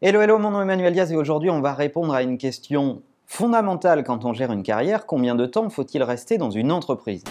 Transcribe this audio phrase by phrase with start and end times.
[0.00, 3.02] Hello, hello, mon nom est Emmanuel Diaz et aujourd'hui on va répondre à une question
[3.26, 5.06] fondamentale quand on gère une carrière.
[5.06, 7.24] Combien de temps faut-il rester dans une entreprise?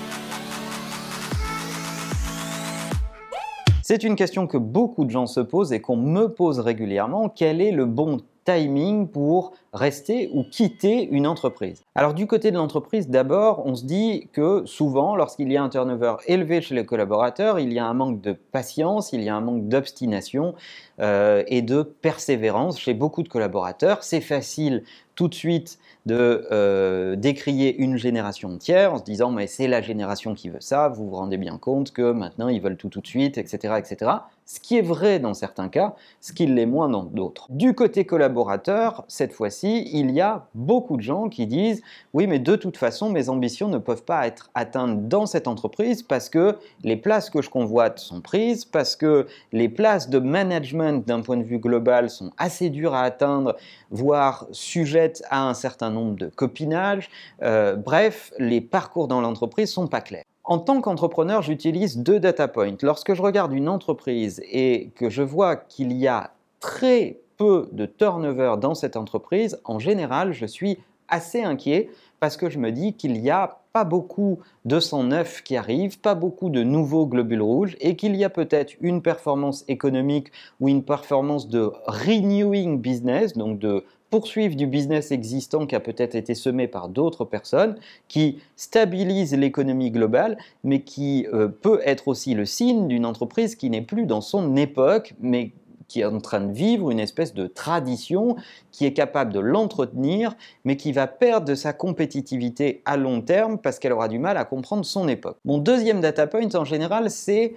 [3.82, 7.30] C'est une question que beaucoup de gens se posent et qu'on me pose régulièrement.
[7.30, 8.18] Quel est le bon
[8.48, 11.84] timing pour rester ou quitter une entreprise.
[11.96, 15.70] Alors du côté de l'entreprise, d'abord, on se dit que souvent, lorsqu'il y a un
[15.70, 19.36] turnover élevé chez les collaborateurs, il y a un manque de patience, il y a
[19.36, 20.56] un manque d'obstination
[21.02, 24.04] euh, et de persévérance chez beaucoup de collaborateurs.
[24.04, 24.84] C'est facile
[25.16, 29.82] tout de suite de euh, décrier une génération entière en se disant mais c'est la
[29.82, 33.02] génération qui veut ça, vous vous rendez bien compte que maintenant ils veulent tout tout
[33.02, 33.74] de suite, etc.
[33.78, 34.12] etc.
[34.50, 37.48] Ce qui est vrai dans certains cas, ce qui l'est moins dans d'autres.
[37.50, 41.82] Du côté collaborateur, cette fois-ci, il y a beaucoup de gens qui disent
[42.14, 46.02] oui mais de toute façon mes ambitions ne peuvent pas être atteintes dans cette entreprise
[46.02, 46.56] parce que
[46.86, 51.36] les places que je convoite sont prises, parce que les places de management d'un point
[51.36, 53.58] de vue global sont assez dures à atteindre,
[53.92, 57.10] voire sujettes à un certain nombre de copinages.
[57.44, 60.24] Euh, bref, les parcours dans l'entreprise sont pas clairs.
[60.50, 62.78] En tant qu'entrepreneur, j'utilise deux data points.
[62.82, 66.32] Lorsque je regarde une entreprise et que je vois qu'il y a
[66.62, 70.78] très peu de turnover dans cette entreprise, en général, je suis
[71.10, 71.90] assez inquiet
[72.22, 76.00] parce que je me dis qu'il n'y a pas beaucoup de sang neuf qui arrivent,
[76.00, 80.32] pas beaucoup de nouveaux globules rouges et qu'il y a peut-être une performance économique
[80.62, 86.16] ou une performance de renewing business, donc de poursuivre du business existant qui a peut-être
[86.16, 87.76] été semé par d'autres personnes,
[88.08, 93.70] qui stabilise l'économie globale, mais qui euh, peut être aussi le signe d'une entreprise qui
[93.70, 95.52] n'est plus dans son époque, mais
[95.88, 98.36] qui est en train de vivre une espèce de tradition,
[98.72, 100.36] qui est capable de l'entretenir,
[100.66, 104.38] mais qui va perdre de sa compétitivité à long terme parce qu'elle aura du mal
[104.38, 105.38] à comprendre son époque.
[105.46, 107.54] Mon deuxième data point en général, c'est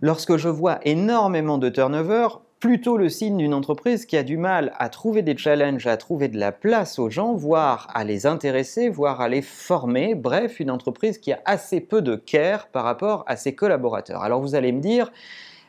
[0.00, 2.28] lorsque je vois énormément de turnover,
[2.62, 6.28] plutôt le signe d'une entreprise qui a du mal à trouver des challenges, à trouver
[6.28, 10.14] de la place aux gens, voire à les intéresser, voire à les former.
[10.14, 14.22] Bref, une entreprise qui a assez peu de care par rapport à ses collaborateurs.
[14.22, 15.10] Alors vous allez me dire,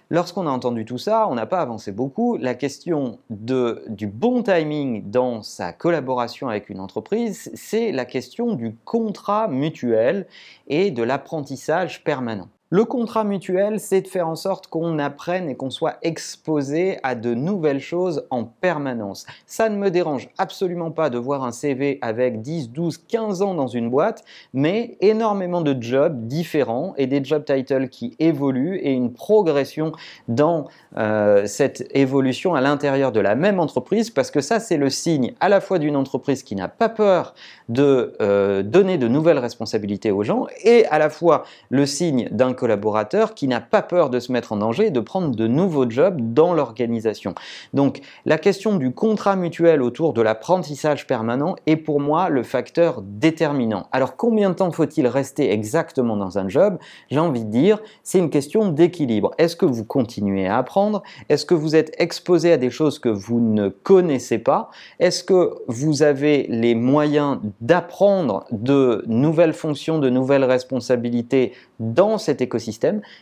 [0.09, 2.37] Lorsqu'on a entendu tout ça, on n'a pas avancé beaucoup.
[2.37, 8.75] La question du bon timing dans sa collaboration avec une entreprise, c'est la question du
[8.85, 10.27] contrat mutuel
[10.67, 12.49] et de l'apprentissage permanent.
[12.75, 17.13] Le contrat mutuel, c'est de faire en sorte qu'on apprenne et qu'on soit exposé à
[17.13, 19.27] de nouvelles choses en permanence.
[19.45, 23.53] Ça ne me dérange absolument pas de voir un CV avec 10, 12, 15 ans
[23.53, 24.23] dans une boîte,
[24.55, 29.91] mais énormément de jobs différents et des job titles qui évoluent et une progression
[30.27, 30.67] dans
[30.97, 35.35] euh, cette évolution à l'intérieur de la même entreprise, parce que ça, c'est le signe
[35.41, 37.35] à la fois d'une entreprise qui n'a pas peur
[37.69, 42.55] de euh, donner de nouvelles responsabilités aux gens et à la fois le signe d'un
[42.63, 45.89] collaborateur qui n'a pas peur de se mettre en danger et de prendre de nouveaux
[45.89, 47.35] jobs dans l'organisation.
[47.73, 53.01] Donc la question du contrat mutuel autour de l'apprentissage permanent est pour moi le facteur
[53.01, 53.87] déterminant.
[53.91, 56.77] Alors combien de temps faut-il rester exactement dans un job?
[57.11, 59.31] J'ai envie de dire, c'est une question d'équilibre.
[59.37, 61.03] Est-ce que vous continuez à apprendre?
[61.27, 64.69] Est-ce que vous êtes exposé à des choses que vous ne connaissez pas?
[65.01, 72.41] Est-ce que vous avez les moyens d'apprendre de nouvelles fonctions, de nouvelles responsabilités dans cet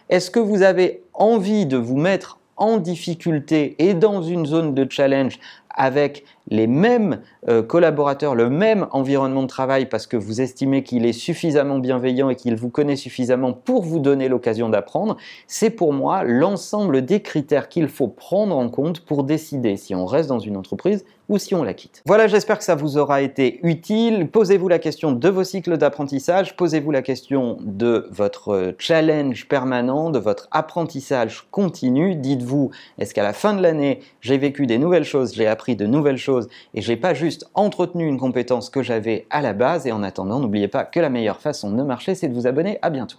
[0.10, 4.86] est-ce que vous avez envie de vous mettre en difficulté et dans une zone de
[4.90, 5.40] challenge
[5.76, 11.06] avec les mêmes euh, collaborateurs, le même environnement de travail parce que vous estimez qu'il
[11.06, 15.18] est suffisamment bienveillant et qu'il vous connaît suffisamment pour vous donner l'occasion d'apprendre,
[15.48, 20.06] c'est pour moi l'ensemble des critères qu'il faut prendre en compte pour décider si on
[20.06, 22.04] reste dans une entreprise ou si on la quitte.
[22.06, 24.30] Voilà, j'espère que ça vous aura été utile.
[24.30, 30.20] Posez-vous la question de vos cycles d'apprentissage, posez-vous la question de votre challenge permanent, de
[30.20, 32.16] votre apprentissage continu.
[32.16, 36.18] Dites-vous, est-ce qu'à la fin de l'année, j'ai vécu des nouvelles choses, j'ai de nouvelles
[36.18, 39.88] choses et j'ai pas juste entretenu une compétence que j'avais à la base.
[39.88, 42.80] Et en attendant, n'oubliez pas que la meilleure façon de marcher, c'est de vous abonner.
[42.82, 43.18] À bientôt.